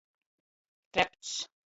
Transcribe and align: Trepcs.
Trepcs. 0.97 1.35